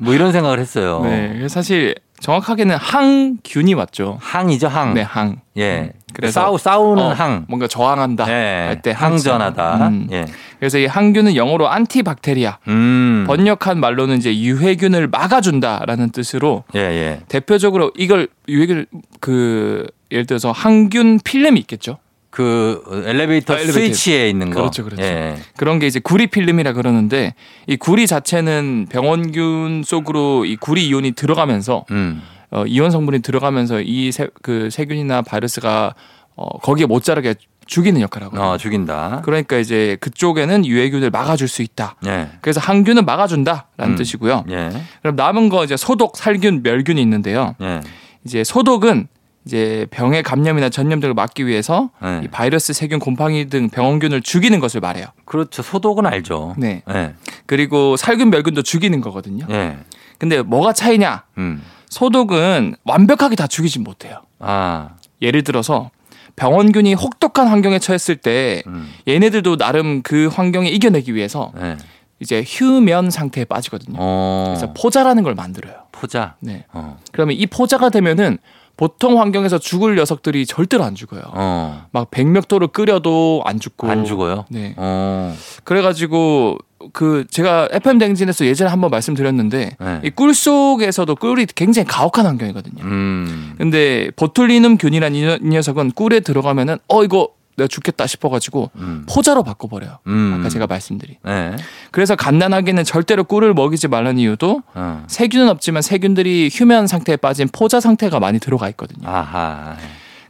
[0.00, 1.02] 뭐 이런 생각을 했어요.
[1.04, 1.46] 네.
[1.48, 4.18] 사실 정확하게는 항균이 맞죠.
[4.20, 4.94] 항이죠, 항.
[4.94, 5.36] 네, 항.
[5.58, 5.92] 예.
[6.14, 7.44] 그래서 싸우, 싸우는 어, 항.
[7.48, 8.66] 뭔가 저항한다 예.
[8.68, 9.88] 할때 항전하다.
[9.88, 10.08] 음.
[10.12, 10.26] 예.
[10.58, 12.58] 그래서 이 항균은 영어로 안티박테리아.
[12.68, 13.24] 음.
[13.26, 17.20] 번역한 말로는 이제 유해균을 막아준다라는 뜻으로 예, 예.
[17.28, 18.86] 대표적으로 이걸 유해균
[19.20, 21.98] 그 예를 들어서 항균 필름이 있겠죠.
[22.30, 23.80] 그 엘리베이터 아, 엘리베이터.
[23.80, 24.60] 스위치에 있는 거.
[24.60, 25.02] 그렇죠, 그렇죠.
[25.02, 25.36] 예.
[25.56, 27.34] 그런 게 이제 구리 필름이라 그러는데
[27.66, 32.22] 이 구리 자체는 병원균 속으로 이 구리 이온이 들어가면서 음.
[32.52, 35.94] 어, 이온 성분이 들어가면서 이그 세균이나 바이러스가
[36.36, 37.34] 어, 거기에 못 자라게
[37.66, 38.48] 죽이는 역할을 하거든요.
[38.48, 39.22] 어, 죽인다.
[39.24, 41.96] 그러니까 이제 그쪽에는 유해균을 막아줄 수 있다.
[42.06, 42.28] 예.
[42.40, 43.96] 그래서 항균은 막아준다라는 음.
[43.96, 44.44] 뜻이고요.
[44.50, 44.70] 예.
[45.02, 47.54] 그럼 남은 거 이제 소독, 살균, 멸균이 있는데요.
[47.60, 47.80] 예.
[48.24, 49.06] 이제 소독은
[49.46, 52.20] 이제 병의 감염이나 전염 등을 막기 위해서 예.
[52.24, 55.06] 이 바이러스, 세균, 곰팡이 등 병원균을 죽이는 것을 말해요.
[55.24, 55.62] 그렇죠.
[55.62, 56.54] 소독은 알죠.
[56.58, 56.82] 네.
[56.90, 57.14] 예.
[57.46, 59.46] 그리고 살균, 멸균도 죽이는 거거든요.
[59.50, 59.78] 예.
[60.18, 61.24] 근데 뭐가 차이냐?
[61.38, 61.62] 음.
[61.88, 64.22] 소독은 완벽하게 다 죽이진 못해요.
[64.38, 64.90] 아.
[65.22, 65.90] 예를 들어서
[66.36, 68.92] 병원균이 혹독한 환경에 처했을 때 음.
[69.08, 71.76] 얘네들도 나름 그 환경에 이겨내기 위해서 예.
[72.20, 73.96] 이제 휴면 상태에 빠지거든요.
[73.98, 74.44] 어.
[74.48, 75.74] 그래서 포자라는 걸 만들어요.
[75.92, 76.36] 포자.
[76.40, 76.66] 네.
[76.72, 76.98] 어.
[77.12, 78.38] 그러면 이 포자가 되면은
[78.80, 81.20] 보통 환경에서 죽을 녀석들이 절대로 안 죽어요.
[81.34, 81.84] 어.
[81.92, 83.86] 막 백맥도를 끓여도 안 죽고.
[83.90, 84.46] 안 죽어요?
[84.48, 84.72] 네.
[84.78, 85.36] 어.
[85.64, 86.56] 그래가지고
[86.94, 90.00] 그 제가 FM 댕진에서 예전에 한번 말씀드렸는데 네.
[90.02, 92.82] 이꿀 속에서도 꿀이 굉장히 가혹한 환경이거든요.
[92.82, 93.54] 음.
[93.58, 97.28] 근데 보툴리눔 균이라는 이 녀- 이 녀석은 꿀에 들어가면은 어 이거
[97.60, 99.04] 내가 죽겠다 싶어가지고 음.
[99.08, 99.98] 포자로 바꿔버려요.
[100.06, 100.36] 음.
[100.38, 101.16] 아까 제가 말씀드린.
[101.24, 101.56] 네.
[101.90, 105.04] 그래서 갓난아기는 절대로 꿀을 먹이지 말라는 이유도 어.
[105.06, 109.08] 세균은 없지만 세균들이 휴면 상태에 빠진 포자 상태가 많이 들어가 있거든요.
[109.08, 109.76] 아하.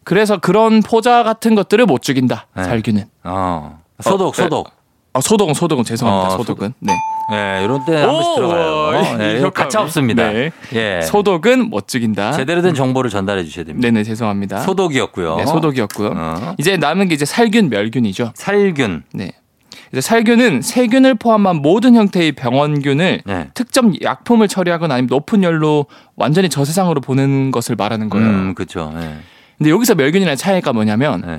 [0.04, 2.46] 그래서 그런 포자 같은 것들을 못 죽인다.
[2.56, 2.64] 네.
[2.64, 3.04] 살균은.
[3.24, 3.80] 어.
[4.00, 4.42] 소독, 어, 네.
[4.42, 4.72] 소독.
[5.12, 6.34] 아, 소독은 소독은 죄송합니다.
[6.34, 6.74] 어, 소독은.
[6.78, 6.96] 네.
[7.30, 9.16] 네, 이런 때 한 번씩 오, 들어가요.
[9.18, 9.40] 네.
[9.54, 10.30] 가차 없습니다.
[10.32, 10.50] 네.
[10.74, 11.00] 예.
[11.02, 12.32] 소독은 못 죽인다.
[12.32, 13.86] 제대로 된 정보를 전달해 주셔야 됩니다.
[13.86, 14.60] 네네 죄송합니다.
[14.60, 15.36] 소독이었고요.
[15.36, 16.12] 네, 소독이었고요.
[16.14, 16.54] 어.
[16.58, 18.32] 이제 남은 게 이제 살균, 멸균이죠.
[18.34, 19.04] 살균.
[19.12, 19.32] 네.
[19.92, 23.48] 이제 살균은 세균을 포함한 모든 형태의 병원균을 네.
[23.54, 28.26] 특정 약품을 처리하거나 아니면 높은 열로 완전히 저세상으로 보내는 것을 말하는 거예요.
[28.28, 28.92] 음, 그렇죠.
[28.94, 29.16] 네.
[29.58, 31.38] 근데 여기서 멸균이랑 차이가 뭐냐면 네.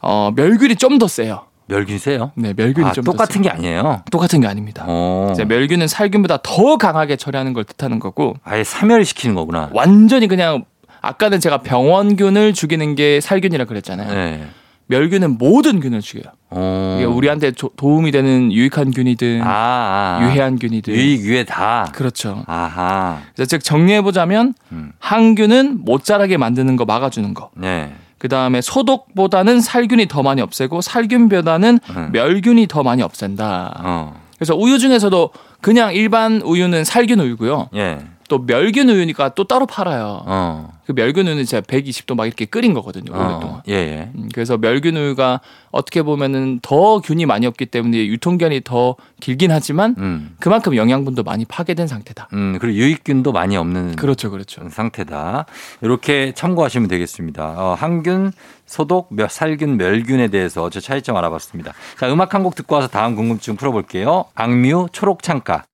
[0.00, 1.44] 어, 멸균이 좀 더 세요.
[1.68, 2.32] 멸균 세요?
[2.34, 4.02] 네, 멸균이 아, 좀더 똑같은 게 아니에요.
[4.10, 4.84] 똑같은 게 아닙니다.
[4.88, 5.28] 어.
[5.32, 9.68] 이제 멸균은 살균보다 더 강하게 처리하는 걸 뜻하는 거고 아예 사멸 시키는 거구나.
[9.72, 10.64] 완전히 그냥
[11.02, 14.12] 아까는 제가 병원균을 죽이는 게 살균이라 그랬잖아요.
[14.12, 14.46] 네.
[14.90, 16.32] 멸균은 모든 균을 죽여요.
[16.48, 16.96] 어.
[16.98, 20.18] 이게 우리한테 조- 도움이 되는 유익한 균이든 아, 아.
[20.22, 21.90] 유해한 균이든 유익 유해 다.
[21.94, 22.42] 그렇죠.
[22.46, 23.18] 아하.
[23.36, 24.92] 그래서 즉 정리해 보자면 음.
[24.98, 27.50] 항균은 못 자라게 만드는 거 막아주는 거.
[27.54, 27.92] 네.
[28.18, 32.10] 그 다음에 소독보다는 살균이 더 많이 없애고 살균보다는 음.
[32.12, 33.80] 멸균이 더 많이 없앤다.
[33.84, 34.20] 어.
[34.36, 37.70] 그래서 우유 중에서도 그냥 일반 우유는 살균 우유고요.
[37.74, 37.98] 예.
[38.28, 40.22] 또 멸균 우유니까 또 따로 팔아요.
[40.26, 40.70] 어.
[40.86, 43.10] 그 멸균 우유는 진짜 120도 막 이렇게 끓인 거거든요.
[43.12, 43.56] 오랫동안.
[43.56, 43.62] 어.
[43.68, 44.10] 예, 예.
[44.14, 49.94] 음, 그래서 멸균 우유가 어떻게 보면은 더 균이 많이 없기 때문에 유통기한이 더 길긴 하지만
[49.98, 50.36] 음.
[50.40, 52.28] 그만큼 영양분도 많이 파괴된 상태다.
[52.34, 54.68] 음, 그리고 유익균도 많이 없는 그렇죠, 그렇죠.
[54.70, 55.46] 상태다.
[55.82, 57.54] 이렇게 참고하시면 되겠습니다.
[57.56, 58.32] 어, 항균,
[58.66, 61.72] 소독, 멸- 살균, 멸균에 대해서 저 차이점 알아봤습니다.
[61.98, 64.26] 자, 음악 한 곡 듣고 와서 다음 궁금증 풀어볼게요.
[64.34, 65.64] 악뮤, 초록창가.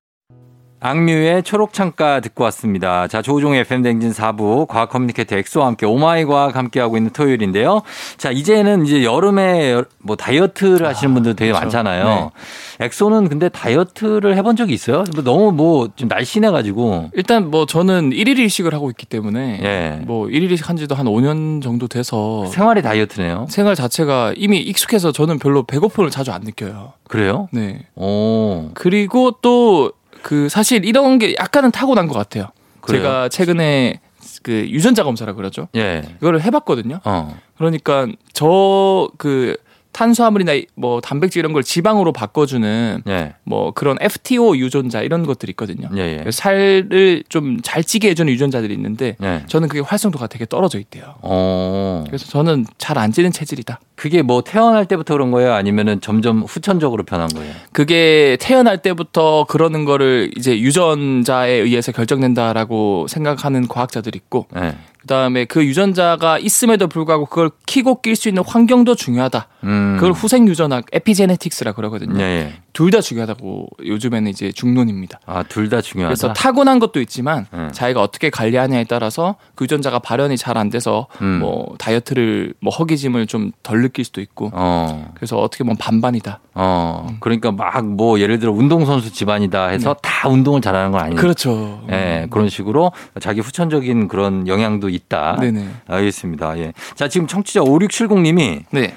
[0.84, 3.08] 악뮤의 초록창가 듣고 왔습니다.
[3.08, 7.80] 자, 조우종의 FM댕진 4부 과학 communicator 엑소와 함께 Oh My 과학 함께하고 있는 토요일인데요.
[8.18, 11.64] 자, 이제는 이제 여름에 뭐 다이어트를 하시는 분들 되게 그렇죠.
[11.64, 12.32] 많잖아요.
[12.80, 15.04] 엑소는 근데 다이어트를 해본 적이 있어요?
[15.14, 17.10] 뭐 너무 뭐 좀 날씬해가지고.
[17.14, 20.02] 일단 뭐 저는 일일 일식을 하고 있기 때문에 예.
[20.04, 23.46] 뭐 일일 일식 한 지도 한 5년 정도 돼서 생활이 다이어트네요.
[23.48, 26.92] 생활 자체가 이미 익숙해서 저는 별로 배고픔을 자주 안 느껴요.
[27.08, 27.48] 그래요?
[27.52, 27.86] 네.
[27.94, 28.70] 오.
[28.74, 29.92] 그리고 또
[30.24, 32.48] 그 사실 이런 게 약간은 타고난 것 같아요.
[32.80, 33.02] 그래요?
[33.02, 34.00] 제가 최근에
[34.42, 35.68] 그 유전자 검사라 그러죠.
[35.76, 36.02] 예.
[36.16, 37.00] 이거를 해봤거든요.
[37.04, 37.36] 어.
[37.58, 39.56] 그러니까 저 그
[39.94, 43.34] 탄수화물이나 뭐 단백질 이런 걸 지방으로 바꿔주는 예.
[43.44, 45.88] 뭐 그런 FTO 유전자 이런 것들이 있거든요.
[45.96, 46.30] 예, 예.
[46.30, 49.42] 살을 좀 잘 찌게 해주는 유전자들이 있는데 예.
[49.46, 51.14] 저는 그게 활성도가 되게 떨어져 있대요.
[51.22, 52.04] 어.
[52.06, 53.80] 그래서 저는 잘 안 찌는 체질이다.
[53.96, 55.52] 그게 뭐 태어날 때부터 그런 거예요?
[55.52, 57.52] 아니면은 점점 후천적으로 변한 거예요?
[57.72, 64.74] 그게 태어날 때부터 그러는 거를 이제 유전자에 의해서 결정된다라고 생각하는 과학자들이 있고 예.
[65.04, 69.48] 그다음에 그 유전자가 있음에도 불구하고 그걸 키고 낄 수 있는 환경도 중요하다.
[69.64, 69.96] 음.
[69.96, 72.18] 그걸 후생 유전학 에피제네틱스라 그러거든요.
[72.20, 72.52] 예, 예.
[72.72, 75.20] 둘다 중요하다고 요즘에는 이제 중론입니다.
[75.26, 76.08] 아, 둘 다 중요하다.
[76.14, 77.68] 그래서 타고난 것도 있지만 음.
[77.72, 81.40] 자기가 어떻게 관리하냐에 따라서 그 유전자가 발현이 잘 안 돼서 음.
[81.40, 85.10] 뭐 다이어트를 뭐 허기짐을 좀 덜 느낄 수도 있고 어.
[85.14, 86.40] 그래서 어떻게 보면 반반이다.
[86.54, 87.08] 어.
[87.20, 91.16] 그러니까 막 뭐 예를 들어 운동 선수 집안이다 해서 다 운동을 잘하는 건 아니에요.
[91.16, 91.20] 네.
[91.20, 91.82] 그렇죠.
[91.90, 95.36] 예, 그런 식으로 자기 후천적인 그런 영향도 있다.
[95.40, 95.66] 네네.
[95.86, 96.58] 알겠습니다.
[96.58, 96.72] 예.
[96.94, 98.94] 자, 지금 청취자 5670님이 네.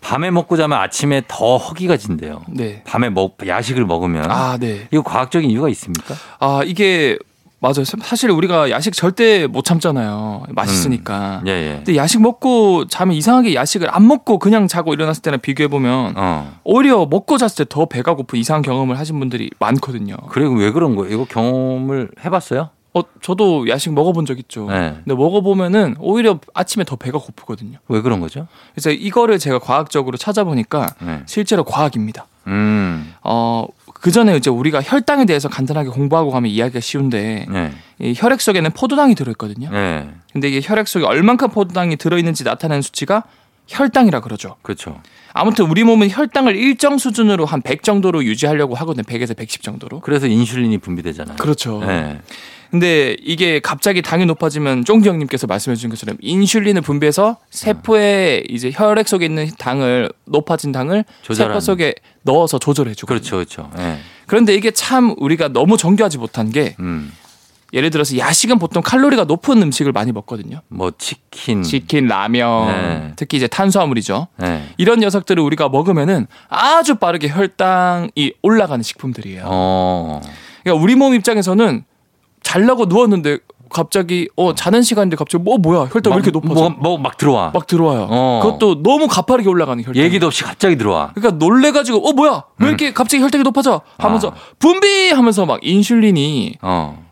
[0.00, 2.42] 밤에 먹고 자면 아침에 더 허기가 진대요.
[2.48, 2.82] 네.
[2.86, 4.30] 밤에 먹, 야식을 먹으면.
[4.30, 4.86] 아, 네.
[4.90, 6.14] 이거 과학적인 이유가 있습니까?
[6.38, 7.18] 아, 이게
[7.58, 7.84] 맞아요.
[7.84, 10.44] 사실 우리가 야식 절대 못 참잖아요.
[10.50, 11.42] 맛있으니까.
[11.46, 11.72] 예, 예.
[11.76, 16.54] 근데 야식 먹고 자면 이상하게 야식을 안 먹고 그냥 자고 일어났을 때랑 비교해 보면 어.
[16.64, 20.16] 오히려 먹고 잤을 때 더 배가 고픈 이상한 경험을 하신 분들이 많거든요.
[20.28, 21.12] 그래, 왜 그런 거예요?
[21.14, 22.68] 이거 경험을 해봤어요?
[22.96, 24.70] 어, 저도 야식 먹어본 적 있죠.
[24.70, 24.96] 네.
[25.04, 27.78] 근데 먹어보면은 오히려 아침에 더 배가 고프거든요.
[27.88, 28.46] 왜 그런 거죠?
[28.72, 31.22] 그래서 이거를 제가 과학적으로 찾아보니까 네.
[31.26, 32.26] 실제로 과학입니다.
[32.46, 37.72] 음, 어, 그 전에 이제 우리가 혈당에 대해서 간단하게 공부하고 가면 이야기가 쉬운데 네.
[37.98, 39.68] 이 혈액 속에는 포도당이 들어있거든요.
[39.70, 40.08] 네.
[40.32, 43.24] 근데 이게 혈액 속에 얼만큼 포도당이 들어있는지 나타내는 수치가
[43.68, 44.56] 혈당이라 그러죠.
[44.62, 45.00] 그렇죠.
[45.32, 49.02] 아무튼 우리 몸은 혈당을 일정 수준으로 한 100 정도로 유지하려고 하거든요.
[49.02, 50.00] 100에서 110 정도로.
[50.00, 51.36] 그래서 인슐린이 분비되잖아요.
[51.36, 51.80] 그렇죠.
[51.84, 52.20] 네.
[52.70, 59.06] 근데 이게 갑자기 당이 높아지면 쫑디 형님께서 말씀해 주신 것처럼 인슐린을 분비해서 세포에 이제 혈액
[59.08, 61.54] 속에 있는 당을 높아진 당을 조절하는.
[61.54, 63.70] 세포 속에 넣어서 조절해 주고 그렇죠, 그렇죠.
[63.76, 63.98] 네.
[64.26, 67.12] 그런데 이게 참 우리가 너무 정교하지 못한 게 음,
[67.72, 70.60] 예를 들어서 야식은 보통 칼로리가 높은 음식을 많이 먹거든요.
[70.68, 71.62] 뭐 치킨.
[71.62, 73.12] 치킨, 라면, 네.
[73.16, 74.28] 특히 이제 탄수화물이죠.
[74.38, 74.68] 네.
[74.76, 79.42] 이런 녀석들을 우리가 먹으면은 아주 빠르게 혈당이 올라가는 식품들이에요.
[79.46, 80.20] 어.
[80.62, 81.84] 그러니까 우리 몸 입장에서는
[82.42, 86.70] 잘라고 누웠는데 갑자기 어 자는 시간인데 갑자기 뭐 뭐야 혈당 왜 이렇게 높아져?
[86.70, 87.50] 뭐막 들어와.
[87.52, 88.06] 막 들어와요.
[88.08, 88.40] 어.
[88.42, 90.02] 그것도 너무 가파르게 올라가는 혈당.
[90.02, 91.10] 얘기도 없이 갑자기 들어와.
[91.14, 92.68] 그러니까 놀래가지고 어 뭐야 왜 음.
[92.68, 94.34] 이렇게 갑자기 혈당이 높아져 하면서 아.
[94.60, 97.05] 분비 하면서 막 인슐린이 어.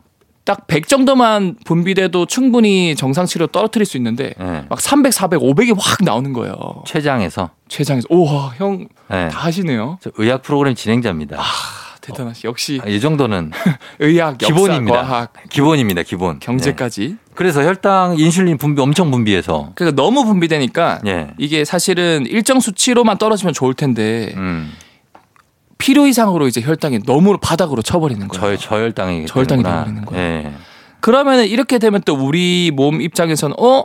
[0.45, 4.65] 딱 100 정도만 분비돼도 충분히 정상치로 떨어뜨릴 수 있는데 예.
[4.69, 6.55] 막 300, 400, 500이 확 나오는 거예요.
[6.87, 7.51] 최장에서.
[7.69, 9.29] 최장에서 우와 형다 예.
[9.33, 9.99] 하시네요.
[10.03, 11.39] 저 의학 프로그램 진행자입니다.
[11.41, 11.43] 아,
[12.03, 12.47] 대단하시.
[12.47, 13.53] 역시 이 정도는
[14.01, 15.03] 의학, 역사, 기본입니다.
[15.03, 16.03] 과학, 기본입니다.
[16.03, 16.39] 기본.
[16.41, 17.09] 경제까지.
[17.09, 17.17] 네.
[17.35, 21.29] 그래서 혈당 인슐린 분비 엄청 분비해서 그러니까 너무 분비되니까 예.
[21.39, 24.71] 이게 사실은 일정 수치로만 떨어지면 좋을 텐데 음.
[25.85, 28.57] 필요 이상으로 이제 혈당이 너무 바닥으로 쳐버리는 거예요.
[28.57, 29.85] 저 저혈당이 저혈당이 되는구나.
[29.85, 30.23] 돼버리는 거예요.
[30.23, 30.53] 예.
[31.01, 33.85] 그러면 이렇게 되면 또 우리 몸 입장에서는 어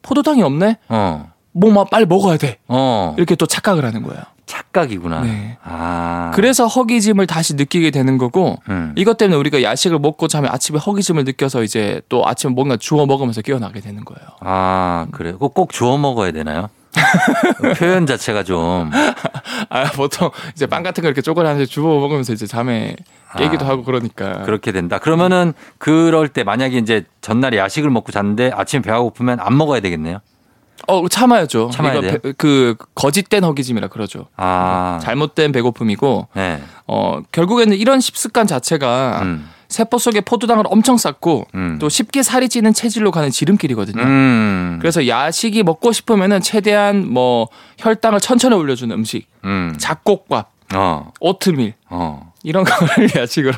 [0.00, 0.78] 포도당이 없네.
[0.88, 1.30] 어.
[1.52, 2.56] 뭐만 빨리 먹어야 돼.
[2.68, 3.14] 어.
[3.18, 4.22] 이렇게 또 착각을 하는 거예요.
[4.46, 5.20] 착각이구나.
[5.20, 5.58] 네.
[5.62, 6.30] 아.
[6.32, 8.94] 그래서 허기짐을 다시 느끼게 되는 거고 음.
[8.96, 13.42] 이것 때문에 우리가 야식을 먹고 자면 아침에 허기짐을 느껴서 이제 또 아침에 뭔가 주워 먹으면서
[13.42, 14.26] 깨어나게 되는 거예요.
[14.40, 15.32] 아, 그래.
[15.32, 16.70] 꼭, 꼭 주워 먹어야 되나요?
[17.78, 18.90] 표현 자체가 좀.
[19.68, 22.96] 아 보통 이제 빵 같은 거 이렇게 쪼그라서 주워 먹으면서 이제 잠에
[23.36, 24.42] 깨기도 아, 하고 그러니까.
[24.42, 24.98] 그렇게 된다.
[24.98, 30.18] 그러면은 그럴 때 만약에 이제 전날에 야식을 먹고 잤는데 아침에 배가 고프면 안 먹어야 되겠네요.
[30.88, 31.70] 어 참아야죠.
[31.72, 32.00] 참아야?
[32.00, 34.26] 배- 그 거짓된 허기짐이라 그러죠.
[34.36, 34.98] 아.
[35.02, 36.62] 잘못된 배고픔이고 네.
[36.86, 39.48] 어 결국에는 이런 식습관 자체가 음.
[39.70, 41.78] 세포 속에 포도당을 엄청 쌓고 음.
[41.80, 44.02] 또 쉽게 살이 찌는 체질로 가는 지름길이거든요.
[44.02, 44.78] 음.
[44.80, 49.74] 그래서 야식이 먹고 싶으면은 최대한 뭐 혈당을 천천히 올려주는 음식, 음.
[49.78, 51.12] 잡곡밥, 어.
[51.20, 52.29] 오트밀 어.
[52.42, 53.54] 이런 거를 야식으로.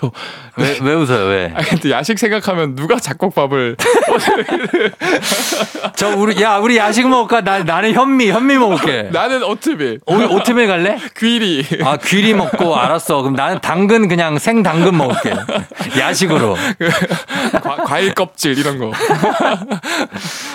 [0.57, 1.27] 왜, 왜 웃어요?
[1.29, 1.53] 왜?
[1.55, 3.77] 아 근데 야식 생각하면 누가 잡곡밥을
[5.97, 7.43] 저 우리 야 우리 야식 먹을까?
[7.43, 9.11] 나 나는 현미 현미 먹을게.
[9.13, 10.99] 나는 오트밀, 오늘 오트밀 갈래?
[11.17, 11.65] 귀리.
[11.85, 13.23] 아 귀리 먹고 알았어.
[13.23, 15.33] 그럼 나는 당근 그냥 생 당근 먹을게.
[15.99, 16.57] 야식으로.
[17.63, 18.93] 과, 과일 껍질 이런 거.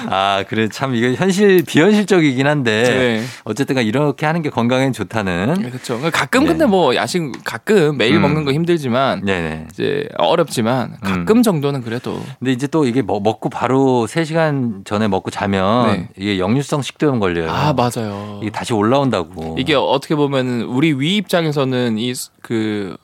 [0.09, 3.23] 아 그래 참 이게 현실 비현실적이긴 한데 네.
[3.45, 5.69] 어쨌든간 이렇게 하는 게 건강엔 좋다는.
[5.71, 5.99] 그렇죠.
[6.11, 6.49] 가끔 네.
[6.49, 8.21] 근데 뭐 야식 가끔 매일 음.
[8.23, 9.67] 먹는 거 힘들지만 네네.
[9.71, 15.07] 이제 어렵지만 가끔 정도는 그래도 근데 이제 또 이게 먹- 먹고 바로 3 시간 전에
[15.07, 16.09] 먹고 자면 네.
[16.17, 17.49] 이게 역류성 식도염 걸려요.
[17.51, 18.39] 아 맞아요.
[18.41, 19.55] 이게 다시 올라온다고.
[19.57, 22.97] 이게 어떻게 보면 우리 위 입장에서는 이그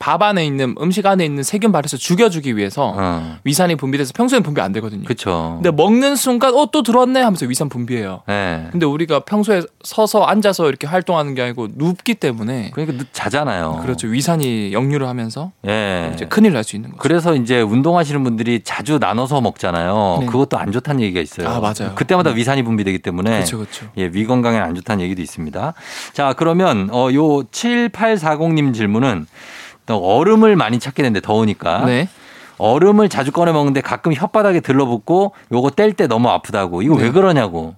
[0.00, 3.36] 밥 안에 있는 음식 안에 있는 세균 발에서 죽여주기 위해서 어.
[3.44, 5.04] 위산이 분비돼서 평소엔 분비 안 되거든요.
[5.04, 5.60] 그쵸.
[5.62, 8.22] 근데 먹는 순간 어 또 들어왔네 하면서 위산 분비해요.
[8.28, 8.68] 네.
[8.70, 13.80] 근데 우리가 평소에 서서 앉아서 이렇게 활동하는 게 아니고 눕기 때문에 그러니까 늦- 자잖아요.
[13.82, 16.10] 그렇죠 위산이 역류를 하면서 예.
[16.14, 17.00] 이제 큰일 날 수 있는 거죠.
[17.00, 20.18] 그래서 이제 운동하시는 분들이 자주 나눠서 먹잖아요.
[20.20, 20.26] 네.
[20.26, 21.48] 그것도 안 좋다는 얘기가 있어요.
[21.48, 21.94] 아, 맞아요.
[21.94, 23.86] 그때마다 위산이 분비되기 때문에 그렇죠, 그렇죠.
[23.98, 25.74] 예, 위 건강에 안 좋다는 얘기도 있습니다.
[26.12, 32.08] 자, 그러면 어, 요 7840님 질문은 또 얼음을 많이 찾게 되는데 더우니까 네.
[32.58, 36.82] 얼음을 자주 꺼내 먹는데 가끔 혓바닥에 들러붙고 요거 뗄 때 너무 아프다고.
[36.82, 37.04] 이거 네.
[37.04, 37.74] 왜 그러냐고.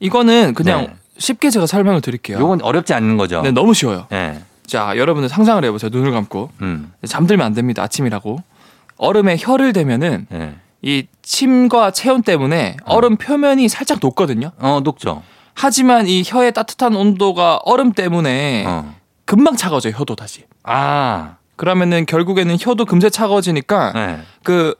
[0.00, 0.94] 이거는 그냥 네.
[1.18, 2.38] 쉽게 제가 설명을 드릴게요.
[2.38, 3.40] 요건 어렵지 않는 거죠.
[3.42, 4.06] 네, 너무 쉬워요.
[4.12, 4.40] 예.
[4.66, 5.90] 자, 여러분들 상상을 해보세요.
[5.92, 6.92] 눈을 감고 음.
[7.06, 7.82] 잠들면 안 됩니다.
[7.82, 8.42] 아침이라고.
[8.96, 10.54] 얼음에 혀를 대면은 예.
[10.82, 14.50] 이 침과 체온 때문에 얼음 표면이 살짝 녹거든요.
[14.58, 15.22] 어, 녹죠.
[15.54, 18.94] 하지만 이 혀의 따뜻한 온도가 얼음 때문에 어.
[19.24, 19.94] 금방 차가워져요.
[19.96, 20.44] 혀도 다시.
[20.62, 21.36] 아.
[21.56, 24.20] 그러면은 결국에는 혀도 금세 차가워지니까 네.
[24.42, 24.74] 그,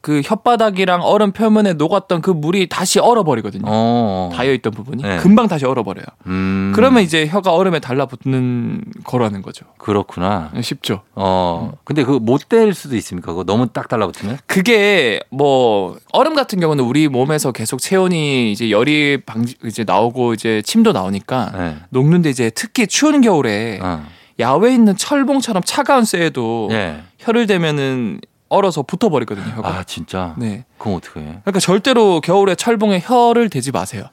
[0.00, 3.64] 그 혓바닥이랑 얼음 표면에 녹았던 그 물이 다시 얼어버리거든요.
[3.66, 4.30] 어.
[4.32, 5.16] 닿여있던 부분이 네.
[5.18, 6.04] 금방 다시 얼어버려요.
[6.26, 6.72] 음.
[6.74, 9.66] 그러면 이제 혀가 얼음에 달라붙는 거라는 거죠.
[9.78, 10.52] 그렇구나.
[10.60, 11.02] 쉽죠.
[11.14, 11.72] 어.
[11.84, 13.32] 근데 그거 못뗄 수도 있습니까?
[13.32, 14.38] 그거 너무 딱 달라붙으면?
[14.46, 20.62] 그게 뭐 얼음 같은 경우는 우리 몸에서 계속 체온이 이제 열이 방지 이제 나오고 이제
[20.62, 21.76] 침도 나오니까 네.
[21.90, 24.04] 녹는데 이제 특히 추운 겨울에 어.
[24.40, 27.00] 야외에 있는 철봉처럼 차가운 쇠에도 예.
[27.18, 29.54] 혀를 대면은 얼어서 붙어버리거든요.
[29.56, 29.68] 혀가.
[29.68, 30.34] 아, 진짜?
[30.38, 30.64] 네.
[30.78, 31.24] 그럼 어떡해.
[31.24, 34.04] 그러니까 절대로 겨울에 철봉에 혀를 대지 마세요.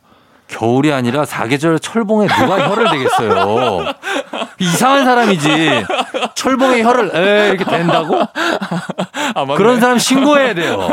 [0.48, 3.94] 겨울이 아니라 사계절 철봉에 누가 혀를 대겠어요.
[4.60, 5.86] 이상한 사람이지.
[6.36, 8.22] 철봉에 혀를 에 이렇게 댄다고?
[9.36, 9.46] 아.
[9.58, 10.88] 그런 사람 신고해야 돼요.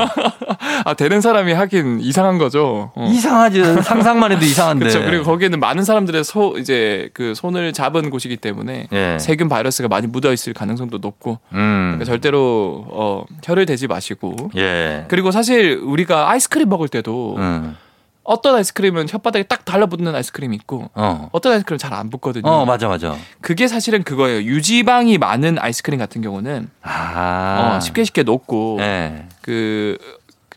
[0.84, 2.90] 아 되는 사람이 하긴 이상한 거죠.
[2.94, 3.08] 어.
[3.12, 3.82] 이상하지.
[3.82, 4.86] 상상만 해도 이상한데.
[4.86, 5.04] 그렇죠.
[5.04, 9.18] 그리고 거기에는 많은 사람들의 소 이제 그 손을 잡은 곳이기 때문에 예.
[9.20, 11.92] 세균 바이러스가 많이 묻어 있을 가능성도 높고 음.
[11.98, 15.04] 그러니까 절대로 어, 혀를 대지 마시고 예.
[15.08, 17.76] 그리고 사실 우리가 아이스크림 먹을 때도 음.
[18.24, 21.28] 어떤 아이스크림은 혓바닥에 딱 달라붙는 아이스크림이 있고 어.
[21.32, 22.48] 어떤 아이스크림은 잘 안 붙거든요.
[22.48, 23.16] 어, 맞아, 맞아.
[23.40, 24.42] 그게 사실은 그거예요.
[24.42, 27.74] 유지방이 많은 아이스크림 같은 경우는 아.
[27.76, 29.26] 어, 쉽게 쉽게 녹고 예.
[29.42, 29.98] 그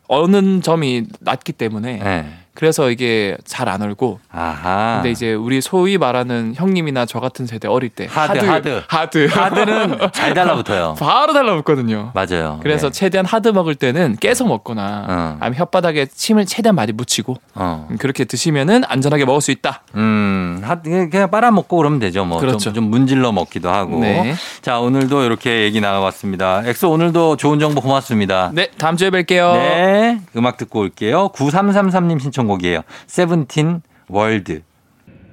[0.08, 2.26] 어느 점이 낮기 때문에 예.
[2.56, 4.96] 그래서 이게 잘안 얼고 아하.
[4.96, 8.82] 근데 이제 우리 소위 말하는 형님이나 저 같은 세대 어릴 때 하드, 하드.
[8.88, 10.96] 하드 하드 는 잘 달라붙어요.
[11.00, 12.12] 바로 달라붙거든요.
[12.14, 12.60] 맞아요.
[12.64, 12.94] 그래서 네.
[13.00, 15.38] 최대한 하드 먹을 때는 깨서 먹거나 어.
[15.40, 17.88] 아니면 혓바닥에 침을 최대한 많이 묻히고 어.
[17.92, 19.82] 음, 그렇게 드시면은 안전하게 먹을 수 있다.
[19.96, 22.26] 음, 하- 그냥 빨아먹고 그러면 되죠.
[22.26, 22.40] 뭐.
[22.40, 22.74] 좀, 그렇죠.
[22.74, 24.00] 좀 문질러 먹기도 하고.
[24.00, 24.34] 네.
[24.62, 26.64] 자, 오늘도 이렇게 얘기 나가봤습니다.
[26.66, 28.52] 엑소 오늘도 좋은 정보 고맙습니다.
[28.54, 29.54] 네, 다음 주에 뵐게요.
[29.54, 30.22] 네.
[30.38, 31.30] 음악 듣고 올게요.
[31.36, 32.82] 9333님 신청 곡이에요.
[33.08, 34.62] 세븐틴 World.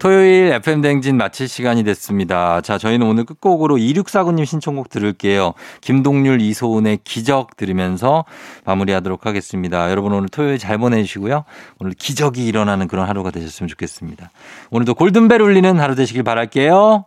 [0.03, 2.61] 토요일 FM 댕진 마칠 시간이 됐습니다.
[2.61, 5.55] 자, 저희는 오늘 끝곡으로 2649님 신청곡 들을게요.
[5.81, 8.25] 김동률, 이소은의 기적 들으면서
[8.65, 9.93] 마무리하도록 하겠습니다.
[9.93, 11.45] 여러분 오늘 토요일 잘 보내시고요.
[11.79, 14.33] 오늘 기적이 일어나는 그런 하루가 되셨으면 좋겠습니다.
[14.73, 17.05] 오늘도 골든벨 울리는 하루 되시길 바랄게요.